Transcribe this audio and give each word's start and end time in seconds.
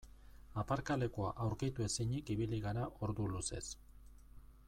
Aparkalekua 0.61 1.33
aurkitu 1.45 1.85
ezinik 1.89 2.33
ibili 2.37 2.61
gara 2.65 2.87
ordu 3.09 3.31
luzez. 3.37 3.65